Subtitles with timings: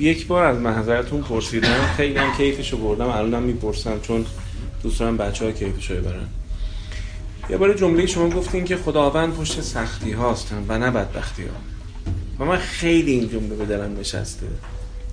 [0.00, 1.94] یک بار از محضرتون پرسیدم.
[1.96, 4.26] خیلی هم کیفشو بردم الانم می‌پرسم چون
[4.82, 6.28] دوست دارم بچه ها کیفشو ببرن.
[7.50, 11.48] یه بار جمله شما گفتین که خداوند پشت سختی هاست و نه بدبختی ها.
[12.38, 14.46] و من خیلی این جمله به دلم نشسته.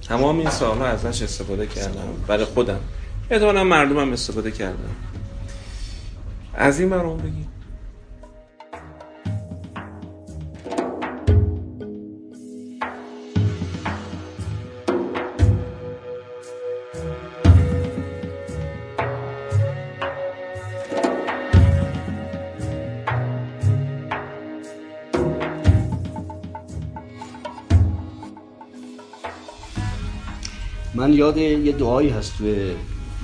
[0.08, 2.08] تمام این سالها ازش استفاده کردم.
[2.28, 2.80] برای خودم.
[3.30, 4.96] احتمالا مردمم استفاده کردم.
[6.54, 7.57] از این برام بگید.
[31.18, 32.72] یاد یه دعایی هست توی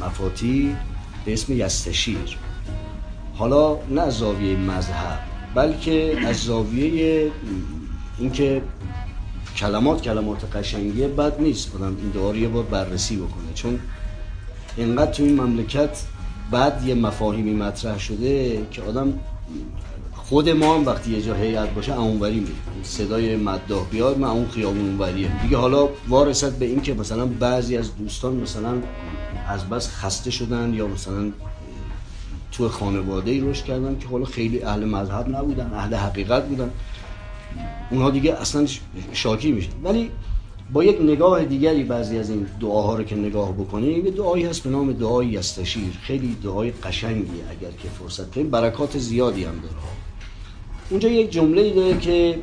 [0.01, 0.75] مفاتی
[1.25, 2.37] به اسم یستشیر.
[3.35, 5.19] حالا نه از زاویه مذهب
[5.55, 7.31] بلکه از زاویه
[8.19, 8.61] اینکه
[9.57, 13.53] کلمات کلمات قشنگیه بد نیست آدم این دعا رو بررسی بکنه.
[13.55, 13.79] چون
[14.77, 16.03] اینقدر تو این مملکت
[16.51, 19.13] بعد یه مفاهیمی مطرح شده که آدم
[20.29, 24.47] خود ما هم وقتی یه جا هیئت باشه اونوری میره صدای مداح بیاد من اون
[24.47, 25.41] خیابون اونوریه.
[25.41, 28.73] دیگه حالا وارثت به این که مثلا بعضی از دوستان مثلا
[29.47, 31.31] از بس خسته شدن یا مثلا
[32.51, 36.69] تو خانواده ای رشد کردن که حالا خیلی اهل مذهب نبودن اهل حقیقت بودن.
[37.91, 38.65] اونها دیگه اصلا
[39.13, 39.71] شاکی میشن.
[39.83, 40.11] ولی
[40.73, 44.63] با یک نگاه دیگری بعضی از این دعاها رو که نگاه بکنیم یه دعایی هست
[44.63, 45.99] به نام دعای یستشیر.
[46.01, 49.75] خیلی دعای قشنگیه اگر که فرصت کنیم برکات زیادی هم داره.
[50.89, 52.39] اونجا یک جمله ای داره که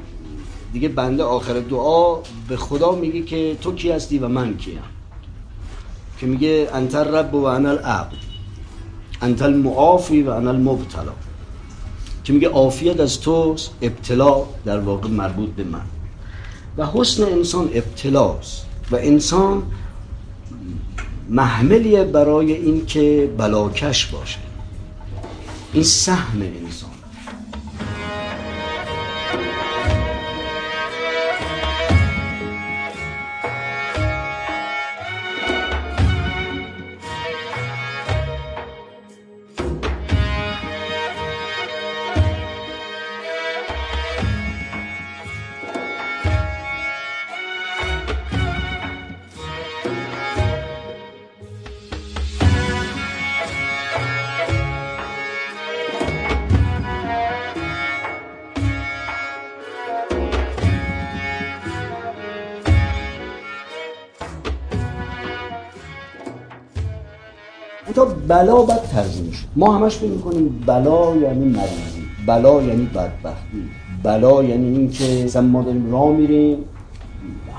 [0.73, 4.79] دیگه بنده آخر دعا به خدا میگه که تو کی هستی و من کیم.
[6.19, 8.17] که میگه انت رب و انا العبد.
[9.23, 11.13] انت المعافی و انا المبتلا.
[12.25, 15.85] که میگه عافیت از توست ابتلا در واقع مربوط به من.
[16.77, 18.67] و حسن انسان ابتلاست.
[18.91, 19.63] و انسان
[21.29, 24.39] محملیه برای اینکه بلاکش باشه.
[25.73, 26.90] این سهم انسان.
[68.31, 73.69] بلا بد ترجمه شد ما همش فکر می‌کنیم بلا یعنی مریضی بلا یعنی بدبختی
[74.03, 76.59] بلا یعنی اینکه مثلا ما داریم راه میریم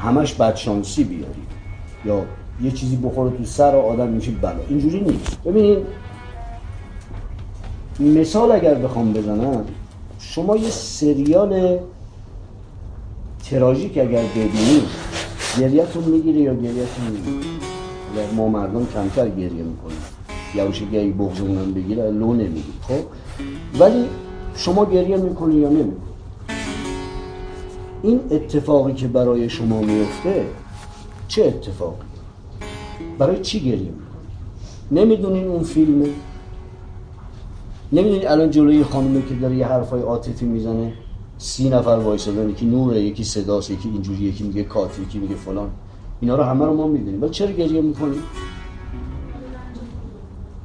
[0.03, 1.47] همش بدشانسی بیاریم.
[2.05, 2.25] یا
[2.61, 4.59] یه چیزی بخوره تو سر آدم میشه بلا.
[4.69, 5.37] اینجوری نیست.
[5.45, 5.77] ببینید
[7.99, 9.65] مثال اگر بخوام بزنم
[10.19, 11.79] شما یه سریال
[13.49, 14.83] تراژیک اگر ببینید
[15.59, 17.51] گریهتون می‌گیره یا گریهتون می‌گیره؟
[18.35, 20.00] ما مردم کمتر گریه می‌کنیم؟
[20.56, 23.03] یواشکی اگه بغزمونم بگیره لو نمیگیم خب؟
[23.79, 24.06] ولی
[24.56, 25.95] شما گریه می‌کنی یا نمی‌کنی؟
[28.03, 30.45] این اتفاقی که برای شما میفته
[31.28, 32.06] چه اتفاقی؟
[33.17, 36.09] برای چی گریه می‌کنی؟ نمی‌دونین اون فیلمه؟
[37.91, 40.94] نمی‌دونی الان جلوی خانومه که داره یه حرفای عاطفی می‌زنه
[41.38, 45.69] سی نفر وایسادن یکی نوره یکی صداست یکی اینجوری یکی میگه کات یکی میگه فلان.
[46.22, 47.22] اینا رو همه رو ما می‌دونیم.
[47.22, 48.23] ولی چرا گریه می‌کنیم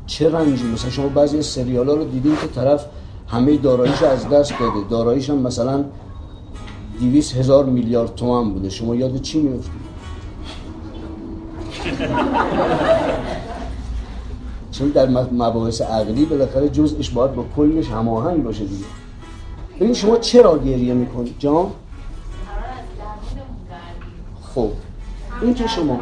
[0.06, 2.87] چه رنجی؟ مثلا شما بعضی سریال ها رو دیدین که طرف
[3.28, 4.89] همه داراییش از دست داده.
[4.91, 5.84] داراییش هم مثلا
[7.01, 8.69] دیویس هزار میلیارد تومن بوده.
[8.69, 9.71] شما یاد چی میفتی؟
[14.72, 18.84] چون در مباحث عقلی بالاخره جزءش باید با کلش هماهنگ باشه دیگه.
[19.81, 21.66] ببین شما چرا گریه می‌کنید جان؟
[24.54, 24.71] خب
[25.42, 26.01] این که شما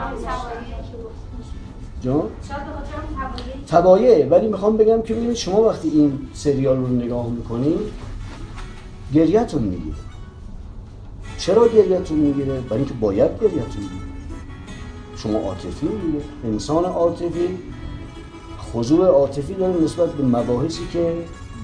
[2.04, 2.22] جان؟
[3.68, 7.78] تبایه ولی می‌خوام بگم که ببینید شما وقتی این سریال رو نگاه می‌کنید
[9.14, 9.96] گریهتون می‌گیره.
[11.38, 14.14] چرا گریهتون می‌گیره؟ برای اینکه باید گریهتون می‌گیره.
[15.16, 17.58] شما عاطفی دیگه انسان عاطفی
[18.72, 21.14] خضوع عاطفی داره نسبت به مباحثی که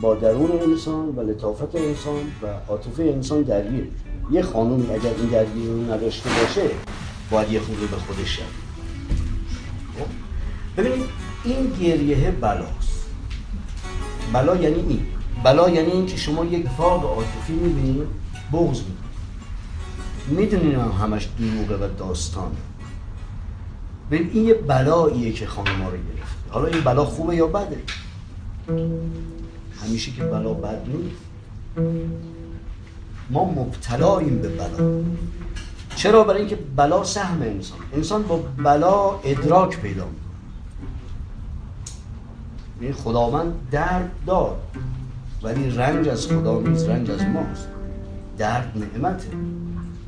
[0.01, 3.89] با درون انسان و لطافت انسان و عاطفه انسان درگیر
[4.31, 6.71] یه خانومی اگر این درگیری رو نداشته باشه
[7.31, 8.70] باید یه خورده به خودش شد؟
[10.81, 11.07] ببینید
[11.45, 13.07] این گریه بلاست.
[14.33, 15.03] بلا یعنی این.
[15.45, 18.09] بلا یعنی این که شما یک فاق عاطفی می‌بینید
[18.53, 19.01] بغض می‌کنید.
[20.29, 22.57] می‌دونین هم همش دروغه و داستانه.
[24.11, 27.83] ببین این یه بلاییه که خانم ما رو گرفت حالا این بلا خوبه یا بده؟
[29.83, 31.17] همیشه که بلا بد نیست.
[33.31, 35.03] ما مبتلاییم به بلا.
[35.97, 37.79] چرا؟ برای اینکه بلا سهم انسان.
[37.93, 40.30] انسان با بلا ادراک پیدا می‌کنه.
[42.81, 44.63] این خداوند درد داد
[45.43, 47.69] ولی رنج از خدا نیست رنج از ماست.
[48.39, 49.29] درد نعمته.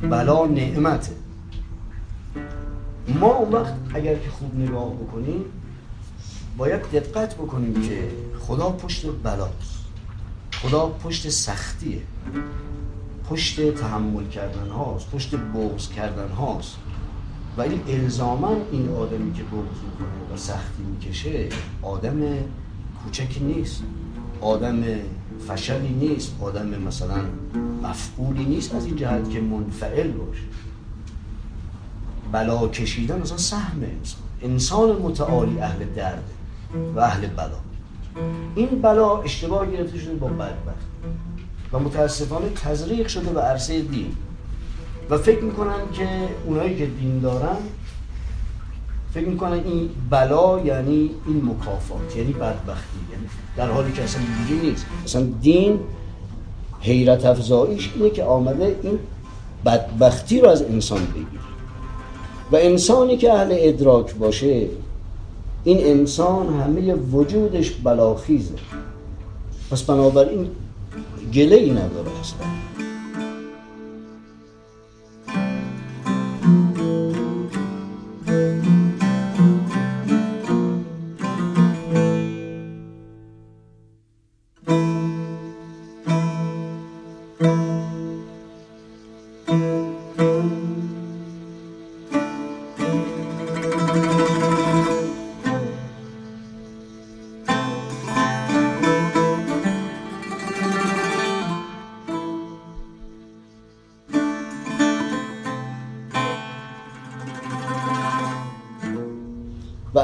[0.03, 1.13] بلا نعمته.
[3.21, 5.45] ما اون وقت اگر که خوب نگاه بکنیم
[6.57, 8.09] باید دقت بکنیم که
[8.39, 9.83] خدا پشت بلاست.
[10.63, 12.03] خدا پشت سختیه.
[13.31, 16.77] پشت تحمل کردن هاست پشت بغض کردن هاست.
[17.57, 21.49] ولی الزاما این آدمی که بغض می‌کنه و سختی می‌کشه
[21.83, 22.23] آدم
[23.05, 23.83] کوچکی نیست.
[24.41, 24.83] آدم
[25.49, 26.35] فشلی نیست.
[26.41, 27.19] آدم مثلا
[27.83, 30.43] مفعولی نیست از این جهت که منفعل باشه.
[32.33, 34.23] بلا کشیدن اصلا سهم انسان.
[34.43, 36.25] انسان متعالی اهل درد
[36.97, 37.59] و اهل بلا.
[38.55, 40.87] این بلا اشتباه گرفته شده با بدبخت.
[41.73, 44.17] و متاسفانه تزریق شده به عرصه دین.
[45.11, 46.09] و فکر می‌کنن که
[46.47, 47.57] اونایی که دین دارن
[49.15, 53.27] فکر می‌کنن این بلا یعنی این مکافات یعنی بدبختی یعنی
[53.57, 54.87] در حالی که اصلا اینجوری نیست.
[55.05, 55.81] اصلا دین
[56.81, 58.99] حیرت افزاییش اینه که آمده این
[59.67, 61.43] بدبختی رو از انسان بگیره.
[62.53, 64.69] و انسانی که اهل ادراک باشه
[65.65, 68.55] این انسان همه وجودش بلاخیزه.
[69.71, 70.49] پس بنابراین
[71.33, 72.47] گله ای نداره اصلا.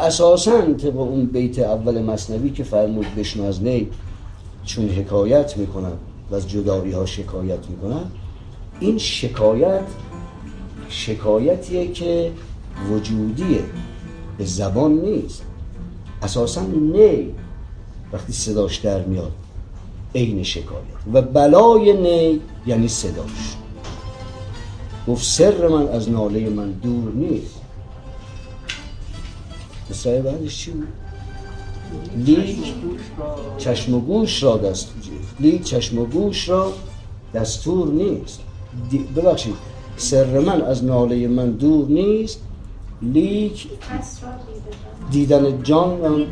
[0.08, 3.88] اساسا طبق اون بیت اول مصنوی که فرمود بشنو از نی
[4.64, 5.92] چون حکایت می‌کنن
[6.30, 8.04] و از جدایی ها شکایت می‌کنن
[8.80, 9.84] این شکایت
[10.88, 12.32] شکایتیه که
[12.90, 13.62] وجودیه
[14.38, 15.42] به زبان نیست.
[16.22, 17.34] اساسا نی
[18.12, 19.32] وقتی صداش در میاد
[20.14, 20.98] عین شکایت.
[21.12, 23.56] و بلای نی یعنی صداش.
[25.08, 27.57] گفت سر من از ناله من دور نیست.
[29.98, 30.88] مصرع بعدش چی بود؟
[32.26, 32.74] لیک
[33.58, 35.02] چشم و گوش را دستور
[35.40, 36.72] لیک چشم و گوش را
[37.34, 38.40] دستور نیست
[39.16, 39.54] ببخشید
[39.96, 42.40] سر من از ناله من دور نیست
[43.02, 43.66] لیک
[45.10, 46.26] دیدن جان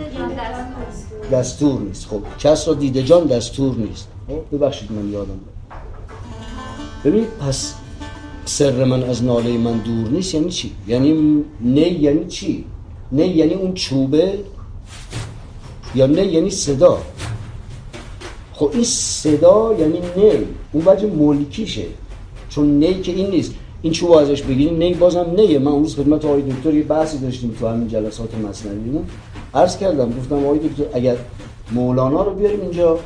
[1.33, 5.41] دستور نیست خب کس را دیده جان دستور نیست خب ببخشید من یادم
[7.05, 7.75] ببینید پس
[8.45, 12.65] سر من از ناله من دور نیست یعنی چی؟ یعنی نه یعنی چی؟
[13.13, 14.39] نه یعنی اون چوبه
[15.95, 16.99] یا نه یعنی صدا.
[18.53, 20.33] خب این صدا یعنی نه
[20.73, 21.85] اون وجه ملکیشه.
[22.49, 23.53] چون نه که این نیست.
[23.83, 24.79] این چوب ازش بگیریم.
[24.79, 29.05] نه بازم نه من اون خدمت آقای دکتر یه بحثی داشتیم تو همین جلسات مصنویمون.
[29.55, 31.17] عرض کردم گفتم آقای دکتر اگر
[31.73, 32.99] مولانا رو بیاریم اینجا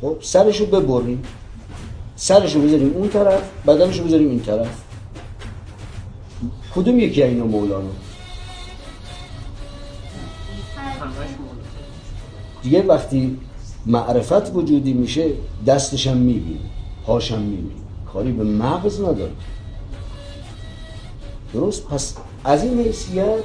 [0.00, 1.22] خب سرشو ببریم.
[2.16, 4.82] سرشو بذاریم اون طرف بدنشو بذاریم این طرف.
[6.74, 7.90] کدوم یکی اینو مولانا؟
[12.62, 13.38] دیگه وقتی
[13.86, 15.26] معرفت وجودی میشه
[15.66, 16.60] دستشم می‌بینی
[17.06, 17.80] پاشم می‌بینی
[18.12, 19.32] کاری به مغز نداره.
[21.54, 23.44] درست؟ پس از این حیثیت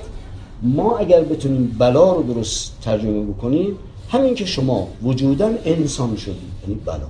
[0.62, 3.76] ما اگر بتونیم بلا رو درست ترجمه بکنیم
[4.10, 7.08] همین که شما وجودا انسان شدید یعنی بلا.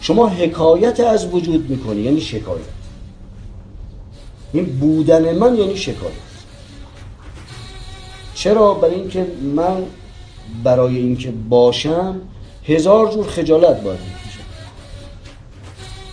[0.00, 2.60] شما حکایت از وجود می‌کنی یعنی شکایت.
[4.52, 6.12] این بودن من یعنی شکایت.
[8.34, 9.26] چرا؟ برای اینکه
[9.56, 9.82] من
[10.64, 12.20] برای اینکه باشم
[12.64, 14.44] هزار جور خجالت باید می‌کشم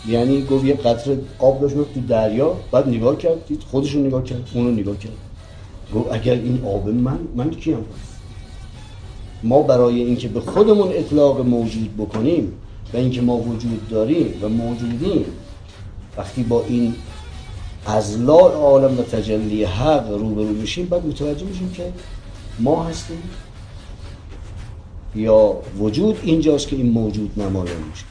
[0.07, 4.71] یعنی گفت یه قطره آب داشت تو دریا بعد نگاه کرد خودشون نگاه کرد اونو
[4.71, 5.11] نگاه کرد.
[5.95, 7.85] گفت اگر این آب من من کیم؟
[9.43, 12.53] ما برای اینکه به خودمون اطلاق موجود بکنیم
[12.93, 15.25] و اینکه ما وجود داریم و موجودیم
[16.17, 16.95] وقتی با این
[17.85, 21.93] ازلا عالم و تجلی حق روبرو بشیم بعد متوجه میشیم که
[22.59, 23.23] ما هستیم.
[25.15, 28.05] یا وجود اینجاست که این موجود نمایان میشه.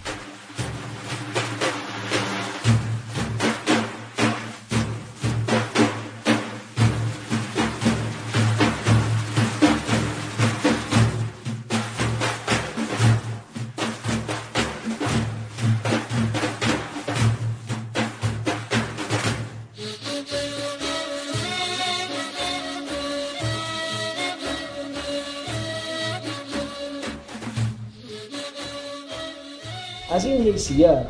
[30.69, 31.07] حیثیت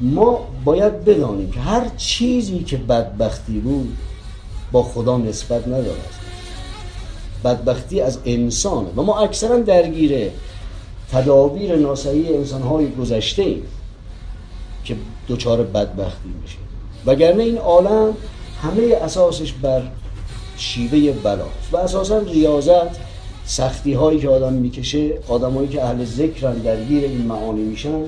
[0.00, 3.96] ما باید بدانیم که هر چیزی که بدبختی بود
[4.72, 6.14] با خدا نسبت ندارد.
[7.44, 10.30] بدبختی از انسانه و ما اکثرا درگیر
[11.12, 13.62] تدابیر ناسعی انسانهای گذشته ایم
[14.84, 14.96] که
[15.28, 16.58] دچار بدبختی میشه
[17.06, 18.16] وگرنه این عالم
[18.62, 19.82] همه اساسش بر
[20.56, 22.96] شیوه بلاست و اساسا ریاضت
[23.44, 28.04] سختی هایی که آدم می‌کشه آدمایی که اهل ذکرن درگیر این معانی میشن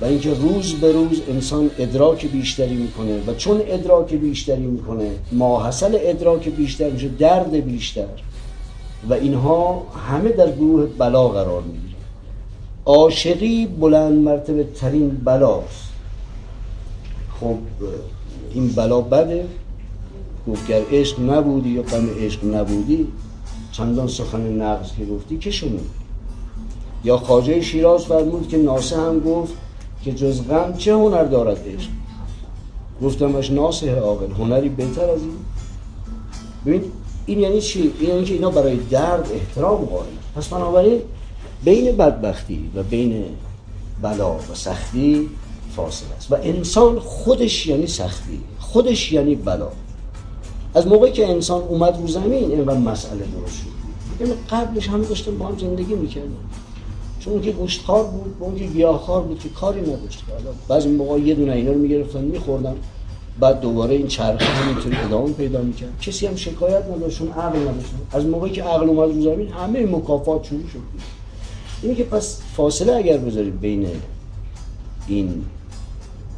[0.00, 5.98] و اینکه روز به روز انسان ادراک بیشتری می‌کنه و چون ادراک بیشتری می‌کنه ماحصل
[6.00, 8.06] ادراک بیشتر میشه درد بیشتر.
[9.08, 11.94] و اینها همه در گروه بلا قرار می‌گیره
[12.86, 15.88] عاشقی بلند مرتبه ترین بلاست.
[17.40, 17.56] خب
[18.54, 19.46] این بلا بده.
[20.48, 23.06] گفت گر عشق نبودی یا غم عشق نبودی
[23.72, 25.50] چندان سخن نقض که گفتی که
[27.04, 29.52] یا خاجه شیراز فرمود که ناسه هم گفت
[30.04, 31.90] که جز غم چه هنر دارد عشق؟
[33.02, 35.36] گفتمش ناسه عاقل هنری بهتر از این.
[36.66, 36.82] ببین
[37.26, 41.00] این یعنی چی؟ این یعنی که اینا برای درد احترام قائل پس بنابراین
[41.64, 43.24] بین بدبختی و بین
[44.02, 45.28] بلا و سختی
[45.76, 46.32] فاصله است.
[46.32, 49.68] و انسان خودش یعنی سختی خودش یعنی بلا.
[50.74, 53.76] از موقعی که انسان اومد رو زمین اینقدر مسئله درست شد.
[54.20, 56.36] یعنی قبلش همه داشتن با هم زندگی می‌کردن
[57.26, 60.22] چون که گوشتخوار بود اون که گیاهخوار بود که کاری نداشت.
[60.30, 62.74] حالا بعضی موقع یه دونه اینا رو می‌گرفتن میخوردن.
[63.40, 66.00] بعد دوباره این چرخه همینطوری ادامه پیدا می‌کرد.
[66.00, 67.90] کسی هم شکایت نداشت عقل نداشت.
[68.12, 70.78] از موقعی که عقل اومد رو زمین همه مکافات شروع شد.
[71.82, 73.86] اینه که پس فاصله اگر بذاریم بین
[75.08, 75.44] این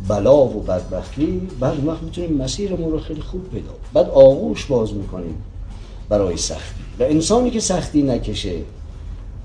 [0.09, 5.35] بلا و بدبختی بعد وقت می‌تونیم مسیرمون رو خیلی خوب پیدا بعد آغوش باز می‌کنیم
[6.09, 6.80] برای سختی.
[6.99, 8.54] و انسانی که سختی نکشه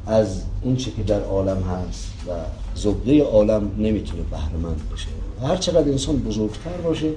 [0.07, 2.31] از اون چه که در عالم هست و
[2.75, 5.07] زبده عالم نمی‌تونه بهرمند بشه
[5.48, 7.10] هر چقدر انسان بزرگتر باشه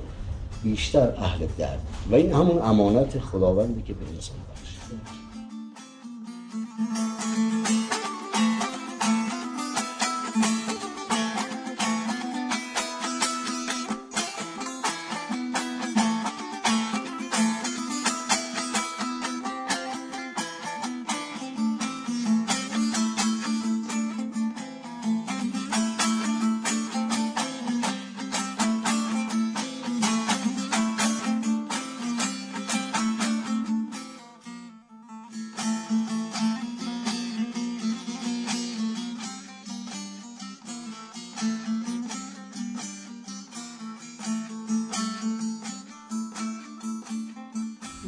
[0.62, 1.80] بیشتر اهل درد.
[2.10, 4.36] و این همون امانت خداوندی که به انسان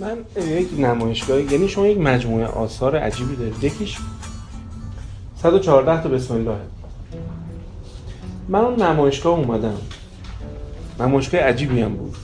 [0.08, 3.64] من یک نمایشگاه یعنی شما یک مجموعه آثار عجیبی دارید.
[3.64, 3.96] یکیش
[5.42, 6.56] 114 تا بسم الله.
[8.48, 9.78] من اون نمایشگاه اومدم.
[11.00, 12.16] نمایشگاه عجیبی هم بود.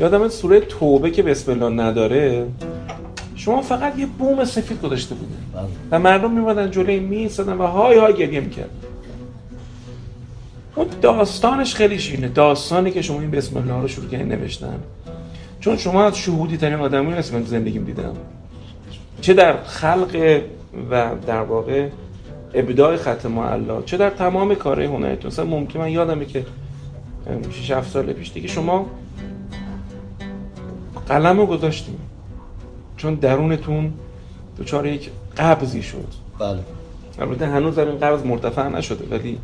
[0.00, 2.46] یادم سوره توبه که بسم الله نداره
[3.36, 5.68] شما فقط یه بوم سفید گذاشته بودن بله.
[5.90, 8.70] و مردم میمدن جلوی میز و های های گریه می‌کرد
[10.76, 14.80] اون داستانش خیلی شینه داستانی که شما این بسم الله رو شروع کردین نوشتن.
[15.60, 18.14] چون شما از شهودی ترین آدمی هستی من زندگیم دیدم.
[19.20, 20.42] چه در خلق
[20.90, 21.88] و در واقع
[22.54, 25.30] ابداع خط معلا چه در تمام کارهای هنریتون.
[25.30, 26.46] مثلا ممکن من یادمه که
[27.50, 28.86] 6 7 سال پیش دیگه شما
[31.08, 31.98] قلم رو گذاشتیم.
[32.96, 33.92] چون درونتون
[34.58, 36.08] دچار یک قبضی شد.
[36.38, 36.58] بله.
[37.18, 39.38] البته هنوز در این قبض مرتفع نشده ولی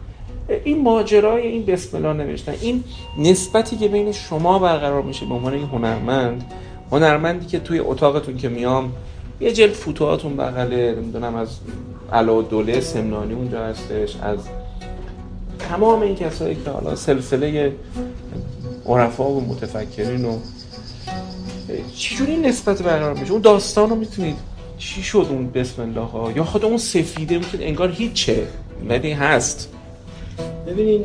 [0.49, 2.85] این ماجرای این بسم الله نوشتن این
[3.19, 6.45] نسبتی که بین شما برقرار میشه به عنوان این هنرمند
[6.93, 8.93] هنرمندی که توی اتاقتون که میام
[9.41, 11.49] یه جلد فوتوهاتون بغله نمی‌دونم از
[12.13, 14.39] علا دوله سمنانی اونجا هستش از
[15.59, 17.73] تمام این کسایی که حالا سلسله
[18.87, 20.39] عرفا و متفکرین و
[21.97, 24.37] چجوری نسبت برقرار میشه؟ اون داستان رو می‌تونید
[24.79, 28.47] چی شد اون بسم الله ها؟ یا خود اون سفیده می‌تونید انگار هیچه
[28.89, 29.73] ولی هست.
[30.67, 31.05] ببینین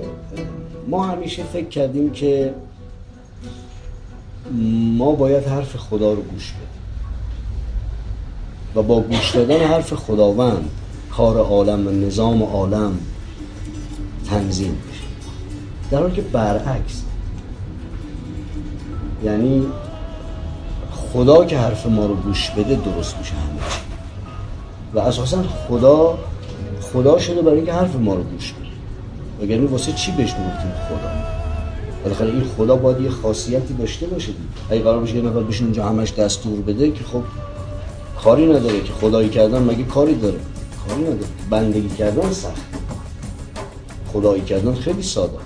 [0.88, 2.54] ما همیشه فکر کردیم که
[4.98, 6.68] ما باید حرف خدا رو گوش بدیم.
[8.76, 10.70] و با گوش دادن حرف خداوند
[11.12, 13.00] کار عالم و نظام عالم
[14.30, 15.04] تنظیم بشه
[15.92, 17.04] در حالی که برعکس.
[19.24, 19.66] یعنی
[20.92, 23.62] خدا که حرف ما رو گوش بده درست میشه همه
[24.94, 26.18] و اساسا خدا
[26.82, 28.61] خدا شده برای اینکه حرف ما رو گوش بده.
[29.42, 31.12] وگرنه واسه چی بهش می‌گفتیم خدا؟
[32.04, 34.50] بالاخره این خدا باید یه خاصیتی داشته باشه دید.
[34.70, 37.24] اگه قرار باشه یه نفر بشین اونجا همش دستور بده که خب
[38.24, 40.40] کاری نداره که خدایی کردن مگه کاری داره؟
[40.88, 41.20] کاری نداره.
[41.50, 42.62] بندگی کردن سخت.
[44.14, 45.38] خدایی کردن خیلی ساده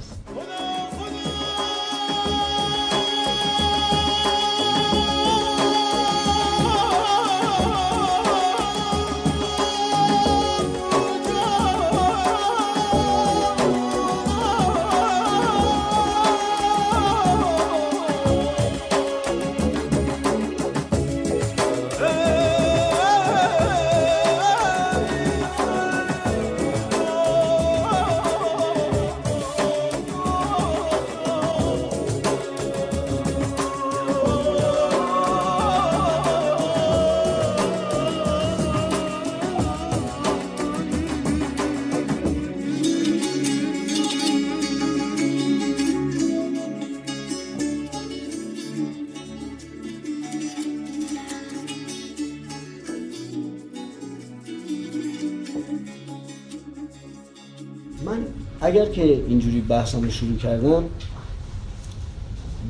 [58.76, 60.84] اگر که اینجوری بحثم رو شروع کردم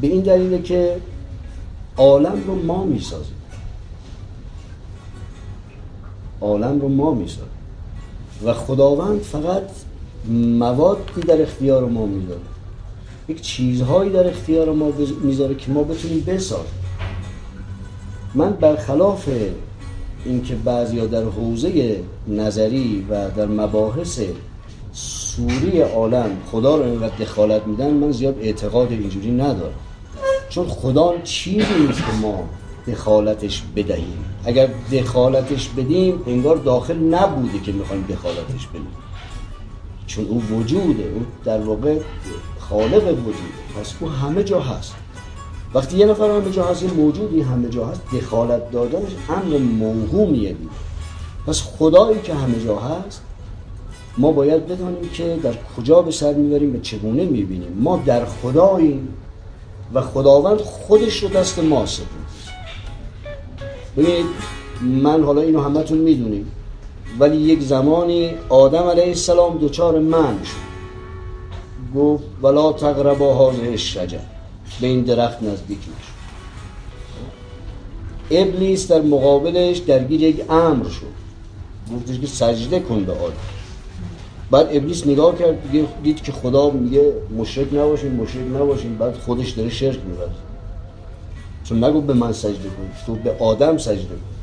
[0.02, 0.98] به این دلیله که
[1.98, 3.36] عالم رو ما می‌سازیم.
[6.42, 7.46] عالم رو ما می‌سازیم.
[8.46, 9.64] و خداوند فقط
[10.30, 12.40] موادی در اختیار ما می‌ذاره.
[13.28, 14.92] یک چیزهایی در اختیار ما
[15.24, 16.66] می‌ذاره که ما بتونیم بسازیم.
[18.36, 19.30] من برخلاف
[20.26, 24.20] اینکه بعضیا در حوزه نظری و در مباحث
[25.36, 29.74] سوری عالم خدا رو اینقدر دخالت میدن من زیاد اعتقاد اینجوری ندارم.
[30.50, 32.44] چون خدا چیزی نیست که ما
[32.88, 34.26] دخالتش بدهیم.
[34.46, 38.88] اگر دخالتش بدیم انگار داخل نبوده که می‌خوایم دخالتش بدیم.
[40.08, 41.98] چون او وجوده او در واقع
[42.60, 44.96] خالق وجوده پس او همه جا هست.
[45.74, 50.54] وقتی یه نفر همه جا هست یه موجودی همه جا هست دخالت دادنش امر موهومیه
[50.54, 50.70] دید
[51.48, 53.22] پس خدایی که همه جا هست
[54.18, 57.78] ما باید بدانیم که در کجا به سر می‌بریم و چگونه می‌بینیم.
[57.80, 59.08] ما در خداییم
[59.94, 62.08] و خداوند خودش رو دست ما سپرد
[63.98, 64.26] ببینید
[64.82, 66.52] من حالا اینو همتون می‌دونیم
[67.20, 70.66] ولی یک زمانی آدم علیه السلام دوچار من شد.
[72.00, 74.20] گفت ولا تقربا هذه الشجر.
[74.82, 76.16] به این درخت نزدیک نشد
[78.32, 81.16] ابلیس در مقابلش درگیر یک امر شد.
[81.96, 83.55] گفتش که سجده کن به آدم.
[84.52, 85.58] بعد ابلیس نگاه کرد
[86.04, 88.98] دید که خدا میگه مشرک نباشین مشرک نباشین.
[88.98, 90.32] بعد خودش داره شرک می‌بره.
[91.64, 94.36] چون نگو به من سجده کن تو به آدم سجده کن.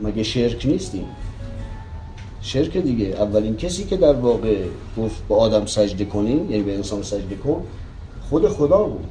[0.00, 1.06] مگه شرک نیستیم
[2.40, 3.06] شرک دیگه.
[3.06, 4.64] اولین کسی که در واقع
[4.98, 7.64] گفت به آدم سجده کنین یعنی به انسان سجده کن
[8.30, 9.04] خود خدا بود.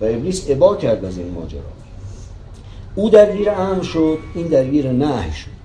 [0.00, 1.60] و ابلیس ابا کرد از این ماجرا.
[2.94, 5.57] او درگیر امر شد این درگیر نهی شد.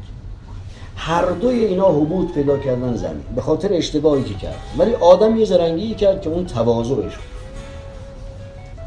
[0.96, 4.60] هر دوی اینا حبوط پیدا کردن زمین به خاطر اشتباهی که کرد.
[4.78, 7.14] ولی آدم یه زرنگی کرد که اون تواضعش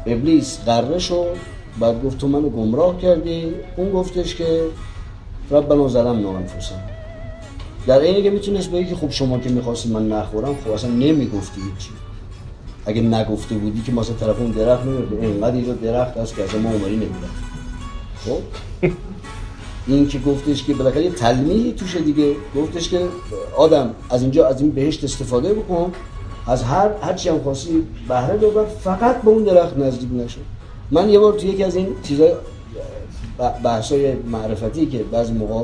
[0.05, 1.35] ابلیس قره شد
[1.79, 4.61] بعد گفت تو منو گمراه کردی؟ اون گفتش که
[5.51, 6.77] ربنا ظلمنا انفسنا
[7.87, 11.61] در اینی که می‌تونست بگی که خب شما که می‌خواستی من نخورم خب اصلا نمی‌گفتی
[11.61, 11.89] هیچی.
[12.85, 16.55] اگه نگفته بودی که مثلا طرف اون درخت میورد اینقدر اینجا درخت هست که از
[16.55, 17.29] ما عمری نمیدن
[18.25, 18.41] خب؟
[19.87, 22.35] این که گفتش که بالاخره یه تلمیحی توشه دیگه.
[22.55, 22.99] گفتش که
[23.57, 25.91] آدم از اینجا از این بهشت استفاده بکن
[26.47, 30.39] از هر هر چی هم خواستی بهره ببر فقط به اون درخت نزدیک نشد
[30.91, 32.31] من یه بار تو یکی از این چیزای
[33.63, 35.63] بحثای معرفتی که بعضی موقع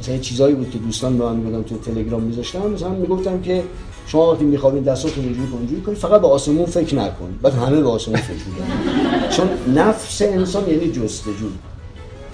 [0.00, 3.62] مثلا چیزایی بود که دوستان به من می‌گفتن تو تلگرام میذاشتم مثلا می‌گفتم که
[4.06, 7.38] شما وقتی میخوابین دستاتون اینجوری کن اینجوری کنید فقط به آسمون فکر نکن.
[7.42, 9.28] بعد همه به آسمون فکر می‌کنن.
[9.30, 11.46] چون نفس انسان یعنی جستجو.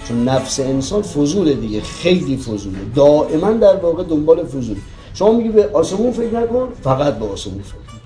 [0.07, 2.77] چون نفس انسان فضول دیگه خیلی فضوله.
[2.95, 4.77] دائما در واقع دنبال فضول
[5.13, 8.02] شما میگی به آسمون فکر نکن فقط به آسمون فکر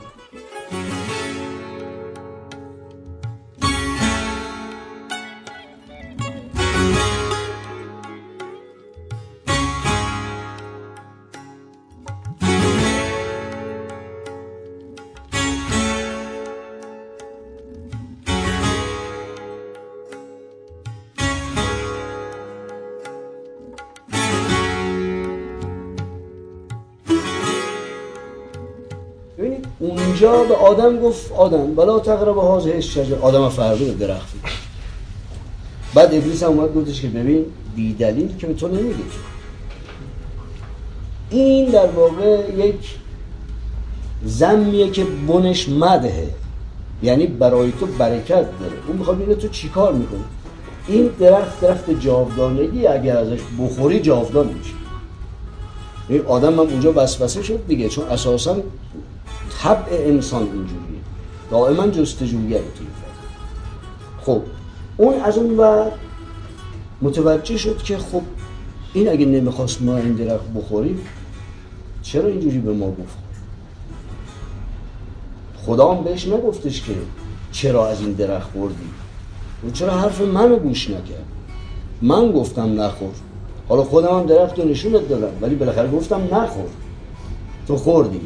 [30.47, 31.79] به آدم گفت آدم.
[31.79, 34.33] ولا تقرب هذه الشجر آدم فرقی به درخت
[35.93, 38.95] بعد ابلیس هم اومد گفتش که ببین بی دلیل که به تو نمیگه.
[41.29, 42.95] این در واقع یک
[44.25, 46.29] زمیه که بنش مدهه
[47.03, 48.73] یعنی برای تو برکت داره.
[48.87, 50.23] اون می‌خواد ببینه تو چیکار می‌کنی.
[50.87, 54.73] این درخت درخت جاودانگی اگر ازش بخوری جاودان میشه.
[56.09, 57.89] این آدم هم اونجا وسوسه شد دیگه.
[57.89, 58.57] چون اساسا
[59.63, 61.01] طبع انسان اینجوریه.
[61.51, 62.87] دائما جستجویه توی
[64.27, 64.41] خب
[64.97, 65.89] اون از اون و
[67.01, 68.21] متوجه شد که خب
[68.93, 70.99] این اگه نمی‌خواست ما این درخت بخوریم
[72.01, 73.17] چرا اینجوری به ما گفت؟
[75.65, 76.93] خدا هم بهش نگفتش که
[77.51, 78.89] چرا از این درخت خوردی
[79.67, 81.25] و چرا حرف منو گوش نکرد؟
[82.01, 83.09] من گفتم نخور.
[83.69, 86.69] حالا خودم هم درخت رو نشونت دادم ولی بالاخره گفتم نخور.
[87.67, 88.21] تو خوردی.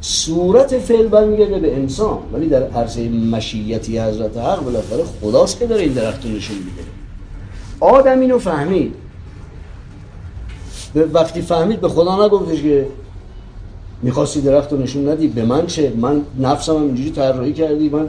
[0.00, 2.18] صورت فعل برمیگرده به انسان.
[2.32, 6.82] ولی در عرصه مشیتی حضرت حق بالاخره خداست که داره این درخت رو نشون میده.
[7.80, 8.94] آدم اینو فهمید.
[10.94, 12.86] وقتی فهمید به خدا نگفتش که
[14.02, 18.08] می‌خواستی درخت رو نشون ندی به من چه؟ من نفسم هم اینجوری طراحی کردی من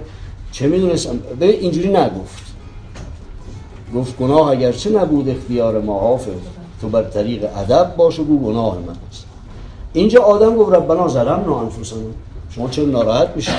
[0.52, 2.43] چه می‌دونستم؟ به اینجوری نگفت.
[3.95, 6.32] گفت گناه اگرچه نبود اختیار ما حافظ.
[6.82, 9.25] تو بر طریق ادب باش و گو گناه من است.
[9.93, 11.99] اینجا آدم گفت ربنا ظلمنا انفسنا.
[12.49, 13.54] شما چرا ناراحت میشید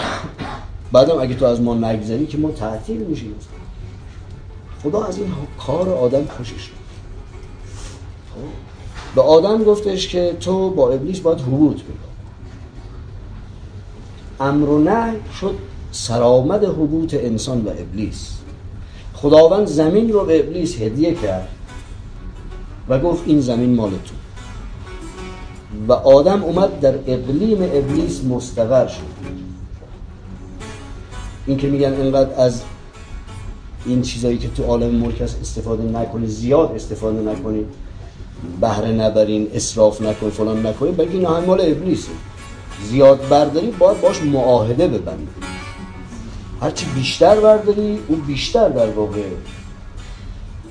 [0.92, 3.34] بعدم اگه تو از ما نگذری که ما تعطیل میشیم.
[4.82, 5.26] خدا از این
[5.58, 6.70] کار آدم خوشش
[8.34, 8.40] خب؟
[9.14, 12.10] به آدم گفتش که تو با ابلیس باید حبوط بگو
[14.40, 15.54] امر و نه شد
[15.92, 18.30] سرآمد حبوط انسان و ابلیس.
[19.14, 21.48] خداوند زمین رو به ابلیس هدیه کرد
[22.88, 24.19] و گفت این زمین مال تو.
[25.88, 29.02] و آدم اومد در اقلیم ابلیس مستقر شد.
[31.46, 32.62] این که میگن اینقدر از
[33.86, 37.66] این چیزایی که تو عالم ملک استفاده نکنی زیاد استفاده نکنید
[38.60, 42.12] بهره نبرین اصراف نکنید فلان نکنید بلکه این همه مال ابلیسه
[42.84, 45.28] زیاد برداری باید باش معاهده ببندی.
[46.60, 49.22] هرچی بیشتر برداری اون بیشتر در واقع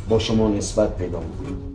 [0.10, 1.68] با شما نسبت پیدا می‌کنه.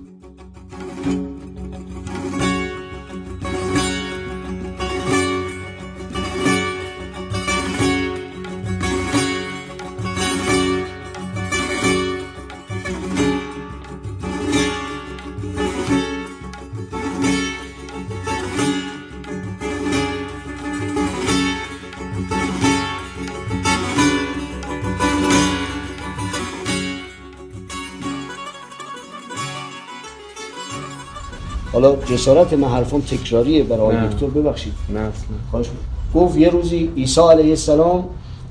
[31.84, 34.72] حالا جسارت من حرفم تکراریه برای دکتر ببخشید.
[34.94, 35.12] نه
[35.50, 35.66] خواهش
[36.14, 38.04] گفت یه روزی عیسی علیه السلام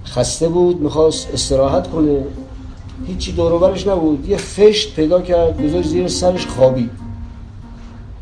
[0.06, 2.24] خسته بود می‌خواست استراحت کنه.
[3.08, 4.30] هیچی دوروبرش نبود.
[4.30, 6.90] یه خشت پیدا کرد بذار زیر سرش خوابید.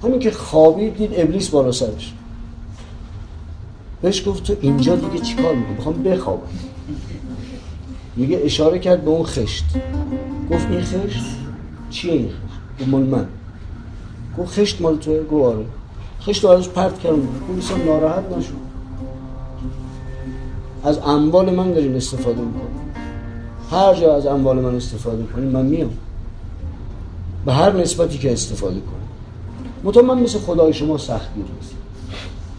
[0.04, 2.14] همین که خوابید دید ابلیس بالا سرش.
[4.02, 6.42] بهش گفت تو اینجا دیگه چیکار می‌کنی؟ می‌خوام بخوابم.
[8.16, 9.64] میگه اشاره کرد به اون خشت.
[10.52, 11.24] گفت این خشت
[11.90, 12.30] چیه این
[12.80, 13.28] خشت؟ من.
[14.38, 15.66] گفت خشت مال توه گو آره
[16.22, 17.28] خشت ازش پرت کردم.
[17.58, 18.54] گفت ناراحت نشو.
[20.84, 22.62] از اموال من دارین استفاده می‌کنی
[23.72, 25.98] هر جا از اموال من استفاده کنی من میام.
[27.46, 29.02] به هر نسبتی که استفاده کنی
[29.84, 31.76] مطمئن من مثل خدای شما سختگیر نیست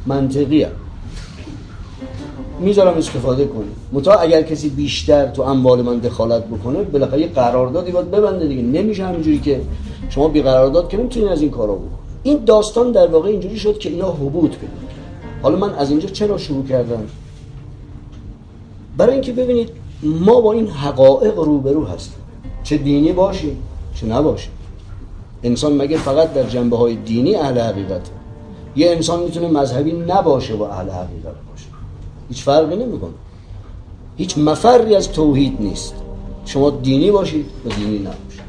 [0.06, 0.70] منطقی هم.
[2.62, 3.70] می‌ذارم استفاده کنی.
[3.92, 8.62] متا اگر کسی بیشتر تو اموال من دخالت بکنه بالاخره یه قراردادی باید ببنده دیگه.
[8.62, 9.60] نمیشه همینجوری که
[10.08, 13.78] شما بی قرارداد که نمی‌تونین از این کارا بکنید این داستان در واقع اینجوری شد
[13.78, 14.68] که اینا حبوط بدن
[15.42, 17.02] حالا من از اینجا چرا شروع کردم؟
[18.96, 19.68] برای اینکه ببینید
[20.02, 22.14] ما با این حقایق روبرو هستیم.
[22.62, 23.56] چه دینی باشیم
[23.94, 24.50] چه نباشیم.
[25.42, 28.10] انسان مگه فقط در جنبه های دینی اهل حقیقت
[28.76, 31.34] یه انسان می‌تونه مذهبی نباشه و اهل حقیقت.
[32.28, 33.10] هیچ فرقی نمی‌کنه.
[34.16, 35.94] هیچ مفری از توحید نیست.
[36.44, 38.42] شما دینی باشید و دینی نباشید.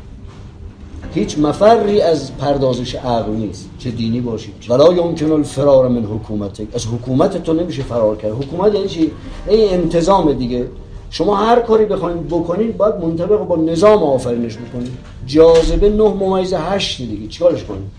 [1.13, 3.69] هیچ مفری از پردازش عقل نیست.
[3.79, 4.53] چه دینی باشید.
[4.69, 6.67] ولا یمکن الفرار من حکومتک.
[6.73, 8.31] از حکومت تو نمیشه فرار کرد.
[8.31, 9.11] حکومت یعنی چی؟
[9.47, 10.67] این انتظام دیگه.
[11.09, 14.91] شما هر کاری بخواید بکنید باید منطبق با نظام آفرینش بکنید
[15.25, 17.27] جاذبه 9 ممیز 8 دیگه.
[17.27, 17.91] چیکارش کنید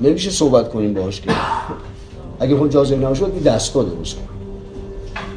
[0.00, 1.30] نمیشه صحبت کنیم باهاش که.
[2.40, 4.37] اگه خود جاذبه نباشه دستگاه درست کنید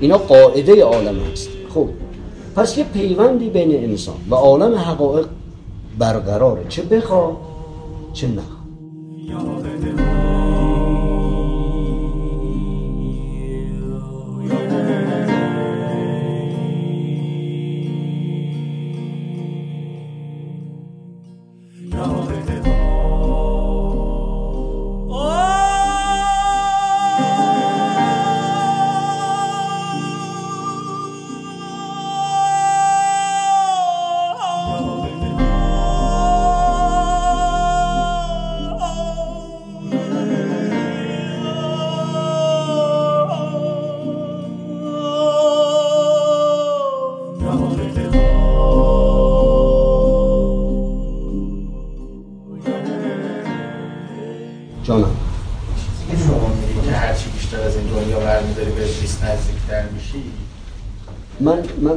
[0.02, 1.88] اینا قاعده عالم هست خب
[2.56, 5.28] پس یه پیوندی بین انسان و عالم حقایق
[6.00, 6.66] برقراره.
[6.70, 7.38] چه بخوا
[8.14, 9.61] چه نخوا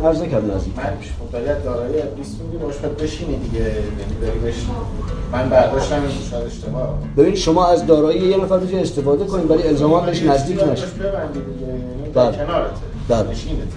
[0.05, 0.77] عرض نکردم نزدیک.
[0.77, 0.93] من
[1.33, 3.61] باید دارایی ابلیس میگی باش بشینی دیگه.
[3.61, 4.71] یعنی بشین
[5.33, 6.99] من برداشتم شاید اشتباه.
[7.17, 11.05] ببین شما از دارایی یه نفر می‌تونید استفاده کنید ولی الزاما بهش نزدیک نشید دیگه
[11.05, 12.38] یعنی بله.
[13.09, 13.27] بله.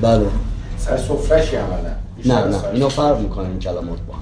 [0.01, 0.25] بله.
[0.77, 1.77] سر سفرشی عملا.
[2.25, 2.67] نه نه.
[2.73, 4.21] اینا فرق می‌کنن این کلمات با هم.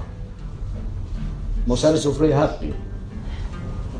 [1.66, 2.74] ما سر سفره حقی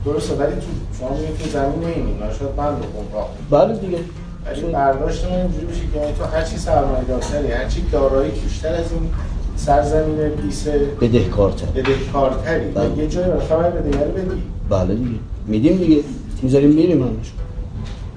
[0.04, 0.66] درسته ولی تو
[0.98, 3.98] شما میگید تو زمین نمیمین شاید من رو بله دیگه.
[4.46, 8.74] ولی برداشت من اینجوری میشه که تو هر چی سرمایه دارتری هر چی دارایی بیشتر
[8.74, 9.10] از این
[9.56, 10.68] سرزمین ابلیس
[11.00, 12.70] بدهکارتر بدهکارتری.
[12.70, 12.88] بله.
[12.88, 14.42] و یه جایی بالاخره باید به دیگری بدی.
[14.70, 15.10] بله دیگه.
[15.46, 16.02] میدیم دیگه.
[16.42, 17.32] می‌ذاریم میریم همش.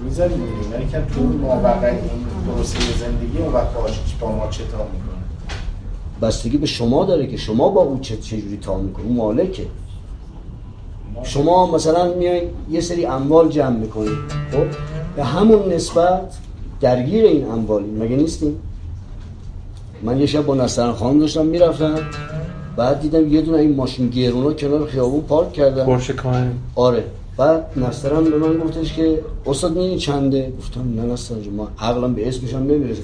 [0.04, 3.74] می‌ذاری میدیم ولی که تو مابقعی این پروسه زندگی اون وقت
[4.20, 5.20] با ما چه تا می‌کنه.
[6.22, 9.04] بستگی به شما داره که شما با او چه چجوری تا می‌کنی.
[9.04, 9.66] اون مالکه.
[11.22, 14.18] شما مثلا میای یه سری اموال جمع می‌کنید
[14.52, 16.36] خب؟ به همون نسبت
[16.80, 18.60] درگیر این اموالی مگه نیستیم؟
[20.02, 21.98] من یه شب با نسترن خان داشتم می‌رفتم
[22.76, 25.86] بعد دیدم یه دونه این ماشین گیرونا کنار خیابون پارک کردن.
[25.86, 27.04] پرش کاهن آره.
[27.36, 32.28] بعد نسترن به من گفتش که استاد می‌دونی چنده؟ گفتم نه نسترن ما عقلم به
[32.28, 33.02] اسمش هم نمی‌رسه.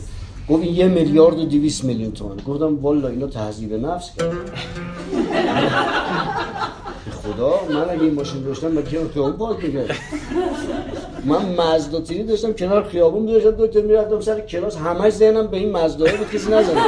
[0.49, 4.33] گفت یه میلیارد و دیویس میلیون تومن گفتم والا اینا تهذیب نفس کرد
[7.23, 9.95] خدا من اگه این ماشین داشتم من کنار خیابون پارک می‌کردم؟
[11.27, 14.77] من مزدا تیری داشتم کنار خیابون داشتم دکتر می‌رفتم سر کلاس.
[14.77, 16.81] همش ذهنم به این مزداه بود کسی نزنه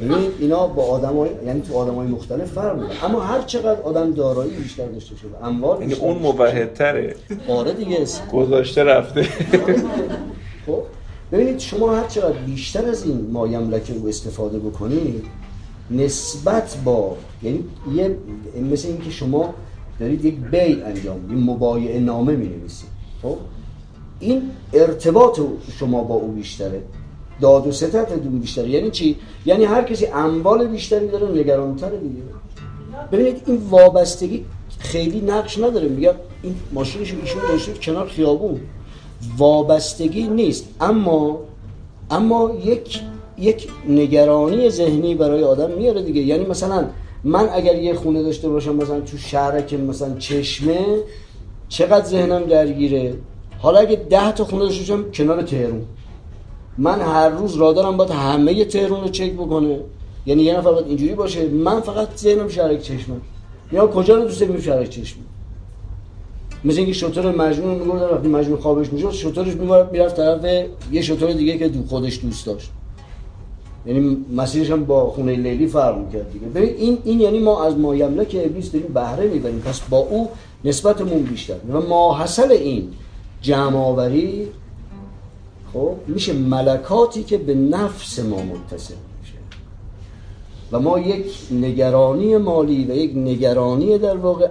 [0.00, 3.04] ببینید اینا با آدمای یعنی تو آدمای مختلف فرق می‌کنه.
[3.04, 7.16] اما هر چقدر آدم دارایی بیشتر داشته شده اموال یعنی اون موحدتره.
[7.48, 8.06] آره دیگه.
[8.32, 9.22] گذاشته رفته.
[10.66, 10.82] خب
[11.32, 15.24] ببینید شما هر چقدر بیشتر از این مایملک رو استفاده بکنید
[15.90, 18.16] نسبت با یعنی یه
[18.70, 19.54] مثل اینکه شما
[20.00, 22.88] دارید یک بی انجام یه مبایع نامه می نویسید
[23.22, 23.36] خب؟
[24.20, 25.40] این ارتباط
[25.78, 26.82] شما با او بیشتره.
[27.40, 28.68] داد و ستتتون بیشتره.
[28.68, 32.22] یعنی چی؟ یعنی هر کسی اموال بیشتری داره نگرانتره دیگه.
[33.12, 34.44] ببینید این وابستگی
[34.78, 35.88] خیلی نقش نداره.
[35.88, 38.60] میگم این ماشینش ایشون داشته کنار خیابون.
[39.38, 40.64] وابستگی نیست.
[40.80, 41.38] اما
[42.10, 43.00] اما یک
[43.38, 46.20] یک نگرانی ذهنی برای آدم میاره دیگه.
[46.20, 46.86] یعنی مثلا
[47.24, 50.78] من اگر یه خونه داشته باشم مثلا تو شهرک مثلا چشمه
[51.68, 53.14] چقدر ذهنم درگیره؟
[53.58, 55.82] حالا اگه ده تا خونه داشته باشم کنار تهرون.
[56.78, 59.80] من هر روز را دارم باید همه تهرون رو چک بکنه.
[60.26, 63.16] یعنی یه نفر باید اینجوری باشه من فقط ذهنم شهرک چشمه.
[63.72, 65.22] یا کجا رو دوست داریم شهرک چشمه؟
[66.64, 69.54] مثل اینکه شطور مجنون میگه وقتی مجنون خوابش می‌شد شطورش
[69.92, 72.70] می‌رفت طرف یه شطور دیگه که دو خودش دوست داشت.
[73.86, 76.46] یعنی مسیرش هم با خونه لیلی فرق می‌کرد دیگه.
[76.46, 79.60] ببین این این یعنی ما از مایملک ابلیس داریم بهره می‌بریم.
[79.60, 80.28] پس با او
[80.64, 81.54] نسبتمون بیشتر.
[81.72, 82.88] و ما حاصل این
[83.42, 84.48] جمع آوری
[85.72, 89.34] خب میشه ملکاتی که به نفس ما متصل میشه.
[90.72, 94.48] و ما یک نگرانی مالی و یک نگرانی در واقع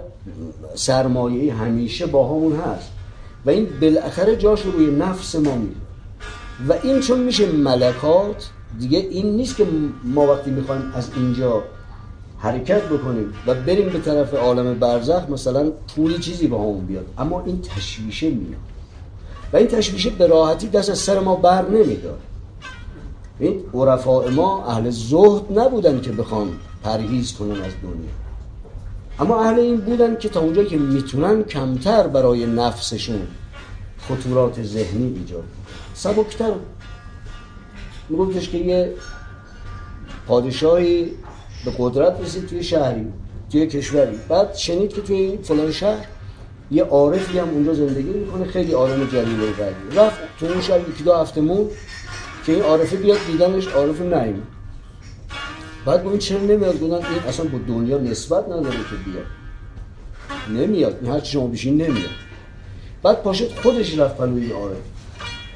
[0.74, 2.90] سرمایه همیشه با همون هست.
[3.46, 5.76] و این بالاخره جاش رو روی نفس ما میره.
[6.68, 9.66] و این چون میشه ملکات دیگه این نیست که
[10.04, 11.62] ما وقتی می‌خوایم از اینجا
[12.38, 17.06] حرکت بکنیم و بریم به طرف عالم برزخ مثلا پولی چیزی با همون بیاد.
[17.18, 18.60] اما این تشویشه میاد.
[19.52, 22.18] و این تشویشه به راحتی دست از سر ما بر نمیدار
[23.38, 26.48] این عرفاء ما اهل زهد نبودن که بخوان
[26.82, 28.10] پرهیز کنن از دنیا.
[29.20, 33.20] اما اهل این بودن که تا اونجایی که می‌تونن کمتر برای نفسشون
[34.08, 35.44] خطورات ذهنی ایجاد
[35.94, 36.52] سبکتر.
[38.10, 38.92] میگفتش که یه
[40.26, 41.04] پادشاهی
[41.64, 43.06] به قدرت رسید توی شهری
[43.52, 44.18] توی کشوری.
[44.28, 46.06] بعد شنید که توی فلان شهر
[46.70, 50.80] یه عارفی هم اونجا زندگی می‌کنه خیلی آدم جلیل و قدری رفت تو اون شهر
[50.80, 51.68] یکی دو هفته مون
[52.46, 54.42] که این عارفه بیاد دیدنش عارف نیم
[55.84, 59.26] بعد گفت چرا نمیاد؟ گفتن این اصلا با دنیا نسبت نداره که بیاد.
[60.48, 60.98] نمیاد.
[61.02, 62.10] این هرچی شما بشین نمیاد.
[63.02, 64.78] بعد پاشد خودش رفت پلوی عارف.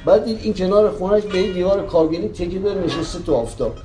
[0.05, 3.75] بعد دید این کنار خونش به این دیوار کارگلی تکی داره نشسته تو آفتاب.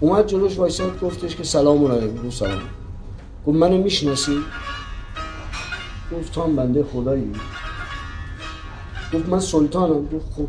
[0.00, 2.62] اومد جلوش وایساد گفتش که سلام علیکم گفت سلام.
[3.46, 4.38] گفت منو می‌شناسی؟
[6.12, 7.32] گفت بنده خدایی.
[9.14, 10.06] گفت من سلطانم.
[10.06, 10.48] گفت خب.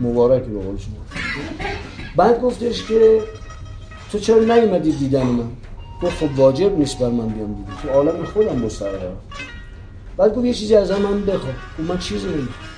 [0.00, 0.60] مبارکی به
[2.16, 3.22] بعد گفتش که
[4.12, 5.48] تو چرا نیومدی دیدن من؟
[6.02, 9.16] گفت خب واجب نیست بر من بیام دیدن تو عالم خودم مستقرم.
[10.18, 12.68] بعد گفت یه چیزی از من بخواه گفت من چیزی نمی‌خوام.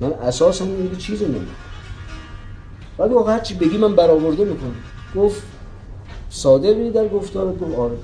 [0.00, 1.56] من اساسم اینه چیزی نمی‌خوام.
[2.98, 4.74] بعد گفت هرچی بگی من برآورده می‌کنم.
[5.16, 5.42] گفت
[6.30, 7.58] صادقی در گفتارت.
[7.58, 7.96] گفت آره.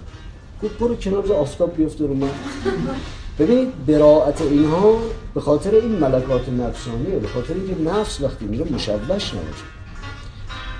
[0.62, 2.29] گفت برو کنار آفتاب بیفته رو من.
[3.38, 4.98] ببینید براعت اینها
[5.35, 9.78] به خاطر این ملکات نفسانیه به خاطر اینکه نفس وقتی میره مشوش نمیشه.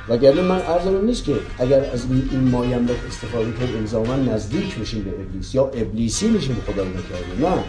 [0.09, 5.11] وگرنه من عرضم نیست که اگر از این مایم استفاده کرد الزاما نزدیک میشیم به
[5.11, 7.65] ابلیس یا ابلیسی میشیم خدا نکرده نه.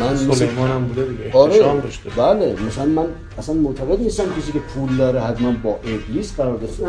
[0.00, 1.32] من سلیمان هم بوده دیگه.
[1.32, 1.58] آره.
[1.58, 2.10] داشته.
[2.10, 2.56] بله.
[2.66, 3.06] مثلا من
[3.38, 6.86] اصلا معتقد نیستم کسی که پول داره حتما با ابلیس قرار داشته.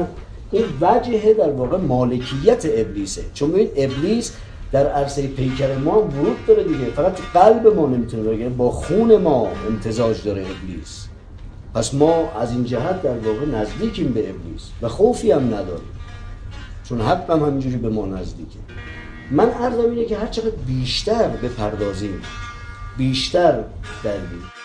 [0.51, 3.21] این وجهه در واقع مالکیت ابلیسه.
[3.33, 4.33] چون ببین ابلیس
[4.71, 6.85] در عرصه پیکر ما ورود داره دیگه.
[6.95, 11.08] فقط قلب ما نمی‌تونه بگه با خون ما امتزاج داره ابلیس.
[11.73, 15.89] پس ما از این جهت در واقع نزدیکیم به ابلیس و خوفی هم نداریم.
[16.83, 18.59] چون حق هم همینجوری به ما نزدیکه.
[19.31, 22.21] من عرضم اینه که هر چقدر بیشتر بپردازیم
[22.97, 23.63] بیشتر
[24.03, 24.58] دلیل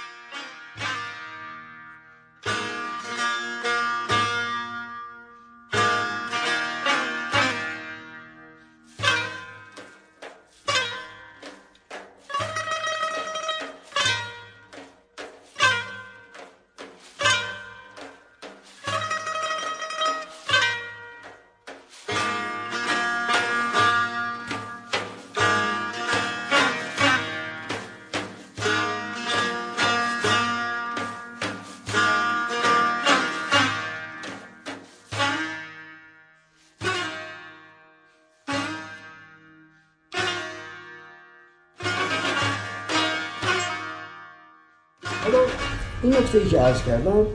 [46.65, 47.27] عرض کردم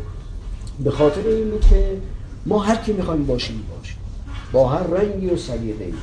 [0.84, 1.98] به خاطر این بود که
[2.46, 3.98] ما هر کی می‌خوایم باشیم باشیم.
[4.52, 5.94] با هر رنگی و سلیقه ای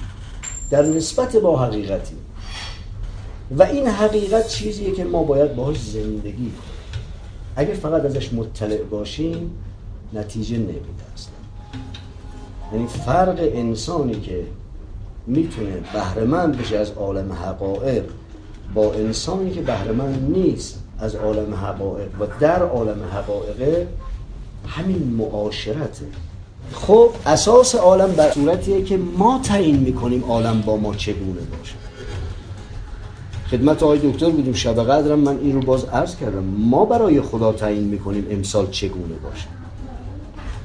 [0.71, 2.15] در نسبت با حقیقتی.
[3.59, 6.53] و این حقیقت چیزیه که ما باید باهاش زندگی کنیم.
[7.57, 9.51] اگه فقط ازش مطلع باشیم
[10.12, 10.79] نتیجه نمیده
[11.15, 11.33] اصلا.
[12.73, 14.47] یعنی فرق انسانی که
[15.27, 18.05] می‌تونه بهرهمند بشه از عالم حقائق
[18.75, 23.87] با انسانی که بهرهمند نیست از عالم حقائق و در عالم حقائق
[24.68, 26.06] همین معاشرته
[26.72, 31.74] خب اساس عالم بر صورتیه که ما تعیین می‌کنیم عالم با ما چگونه باشه.
[33.50, 35.18] خدمت آقای دکتر بودیم شب قدرم.
[35.18, 39.46] من این رو باز عرض کردم ما برای خدا تعیین می‌کنیم امسال چگونه باشه.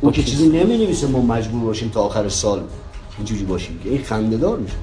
[0.02, 2.62] او که چیزی نمی نویسه ما مجبور باشیم تا آخر سال
[3.18, 4.76] اینجوری باشیم که این خندهدار میشه.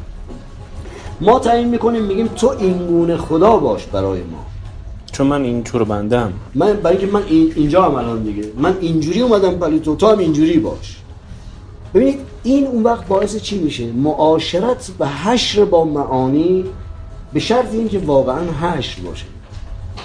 [1.20, 4.44] ما تعیین می‌کنیم میگیم تو اینگونه خدا باش برای ما.
[5.12, 6.32] چون من این چور بندم.
[6.54, 8.52] من برای که من اینجا هم الان دیگه.
[8.56, 10.96] من اینجوری اومدم ولی تو تو هم اینجوری باش.
[11.94, 16.64] ببینید این اون وقت باعث چی میشه؟ معاشرت و حشر با معانی
[17.32, 19.24] به شرط اینکه واقعا حشر باشه.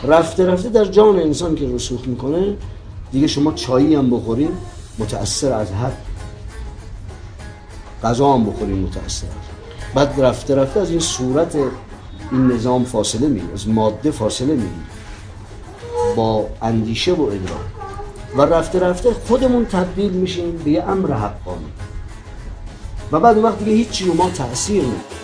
[0.08, 2.58] رفته رفته در جان انسان که رسوخ می‌کنه
[3.12, 4.50] دیگه شما چایی هم بخورید
[5.00, 5.98] متأثر از حد.
[8.04, 9.28] غذا هم بخورید متأثر
[9.96, 11.56] بعد رفته رفته از این صورت
[12.32, 14.93] این نظام فاصله می‌گیره از ماده فاصله می‌گیره.
[16.16, 17.74] با اندیشه و ادراک.
[18.38, 21.66] و رفته رفته خودمون تبدیل میشیم به یه امر حقانی.
[23.12, 25.23] و بعد وقتی وقت دیگه هیچی رو ما تأثیر نمید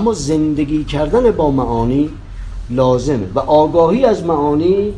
[0.00, 2.10] اما زندگی کردن با معانی
[2.70, 4.92] لازمه و آگاهی از معانی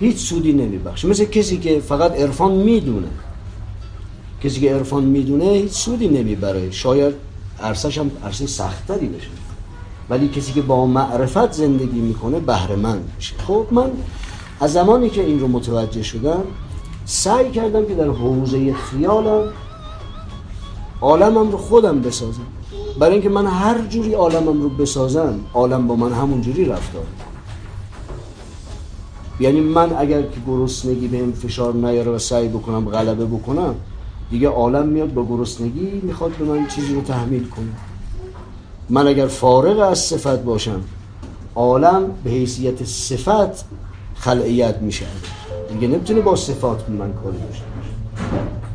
[0.00, 1.08] هیچ سودی نمیبخشه.
[1.08, 3.06] مثل کسی که فقط عرفان می‌دونه.
[4.44, 6.70] کسی که عرفان می‌دونه هیچ سودی نمی‌بره.
[6.70, 7.14] شاید
[7.62, 9.28] عرصش هم عرصه سختری بشه.
[10.10, 12.76] ولی کسی که با معرفت زندگی می‌کنه بهره
[13.16, 13.34] میشه.
[13.46, 13.90] خب من
[14.60, 16.42] از زمانی که این رو متوجه شدم
[17.04, 19.44] سعی کردم که در حوزه خیالم
[21.00, 22.46] عالمم رو خودم بسازم.
[22.98, 27.04] برای اینکه من هر جوری عالمم رو بسازم عالم با من همون جوری رفتار
[29.40, 33.74] یعنی من اگر که گرسنگی بهم فشار نیاره و سعی بکنم غلبه بکنم
[34.30, 37.72] دیگه عالم میاد با گرسنگی می‌خواد به من چیزی رو تحمیل کنه.
[38.90, 40.80] من اگر فارغ از صفت باشم
[41.54, 43.64] عالم به حیثیت صفت
[44.14, 45.06] خلعیت میشه.
[45.72, 47.64] دیگه نمی‌تونه با صفات من کاری داشته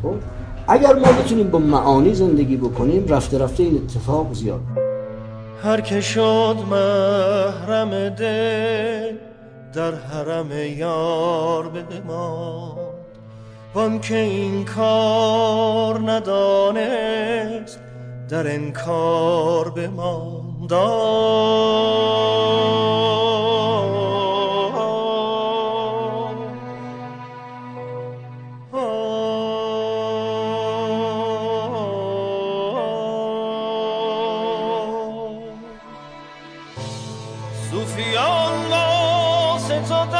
[0.02, 0.37] خب؟
[0.68, 4.60] اگر ما بتونیم با معانی زندگی بکنیم رفته رفته این اتفاق زیاد.
[5.62, 9.16] هر که شد محرم دل
[9.74, 11.70] در حرم یار
[12.06, 12.78] ما
[13.74, 17.78] وان که این کار ندانست
[18.28, 20.72] در انکار بماند.
[37.70, 40.18] صوفیان ما ستاده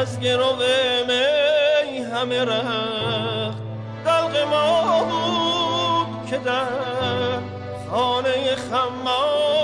[0.00, 0.56] از گرو
[1.08, 3.58] می همه رخت
[4.04, 7.38] دلق ما بود که در
[7.90, 9.61] خانه خمار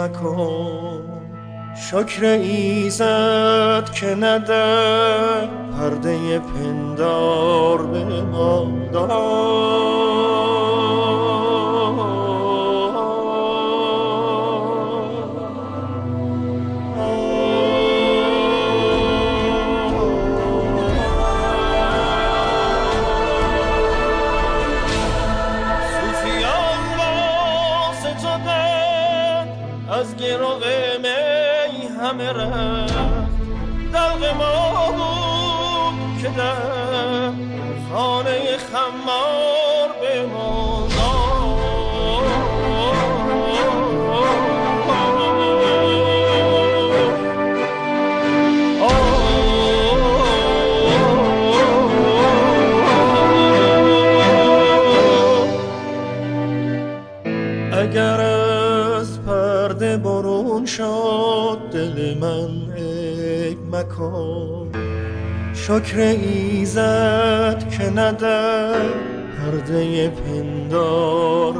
[0.00, 1.02] مکن.
[1.90, 5.48] شکر ایزد که نده
[5.78, 10.09] پرده پندار به ما صوفیان
[33.92, 37.32] دلق ما بود که در
[37.92, 39.49] خانه خمار
[63.80, 64.70] مکن.
[65.54, 68.72] شکر ایزد که نده
[69.38, 71.54] پرده پندار